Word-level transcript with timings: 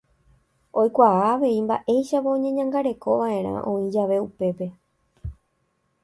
Oikuaa 0.83 1.19
avei 1.33 1.57
mba'éichapa 1.65 2.31
oñeñangarekova'erã 2.37 3.53
oĩ 3.73 3.85
jave 3.97 4.17
upépe. 4.25 4.67